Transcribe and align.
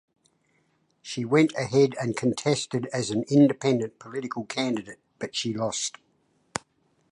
She 1.03 1.25
went 1.25 1.53
ahead 1.53 1.93
and 2.01 2.17
contested 2.17 2.87
as 2.91 3.11
an 3.11 3.23
Independent 3.29 3.99
political 3.99 4.45
candidate 4.45 4.97
but 5.19 5.35
she 5.35 5.53
lost. 5.53 5.97